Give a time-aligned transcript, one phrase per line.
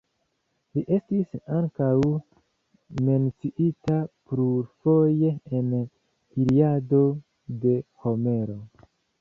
[0.77, 1.89] Li estis ankaŭ
[3.09, 3.99] menciita
[4.31, 5.31] plurfoje
[5.61, 7.03] en "Iliado",
[7.67, 8.61] de Homero.